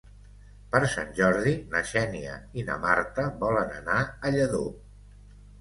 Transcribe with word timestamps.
Per 0.75 0.79
Sant 0.93 1.11
Jordi 1.19 1.53
na 1.75 1.83
Xènia 1.91 2.39
i 2.61 2.65
na 2.71 2.79
Marta 2.89 3.29
volen 3.45 3.77
anar 3.83 3.99
a 4.31 4.37
Lladó. 4.39 4.65